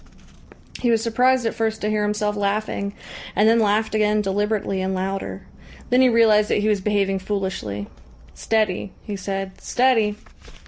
[0.79, 2.93] He was surprised at first to hear himself laughing,
[3.35, 5.43] and then laughed again deliberately and louder.
[5.91, 7.85] Then he realised that he was behaving foolishly.
[8.33, 9.61] "Steady," he said.
[9.61, 10.15] "Steady!"